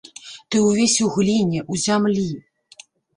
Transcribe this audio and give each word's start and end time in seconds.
Ты 0.53 0.61
ўвесь 0.67 0.95
у 1.07 1.09
гліне, 1.17 1.59
у 1.75 1.77
зямлі. 1.83 2.25